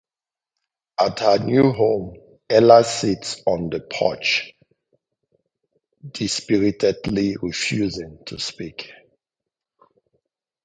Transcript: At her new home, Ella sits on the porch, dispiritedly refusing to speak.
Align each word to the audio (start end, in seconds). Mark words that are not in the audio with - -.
At 0.99 1.19
her 1.19 1.37
new 1.37 1.71
home, 1.73 2.15
Ella 2.49 2.83
sits 2.83 3.39
on 3.45 3.69
the 3.69 3.81
porch, 3.81 4.51
dispiritedly 6.11 7.35
refusing 7.39 8.17
to 8.25 8.39
speak. 8.39 8.91